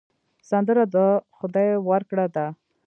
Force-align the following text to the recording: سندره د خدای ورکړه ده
سندره 0.49 0.83
د 0.95 0.97
خدای 1.37 1.69
ورکړه 1.89 2.25
ده 2.35 2.45